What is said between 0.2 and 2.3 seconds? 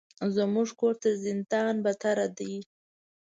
زموږ کور تر زندان بدتر